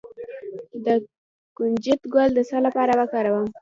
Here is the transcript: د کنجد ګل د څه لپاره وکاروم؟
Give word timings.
د 0.85 0.87
کنجد 1.57 2.01
ګل 2.13 2.29
د 2.35 2.39
څه 2.49 2.57
لپاره 2.65 2.93
وکاروم؟ 3.01 3.47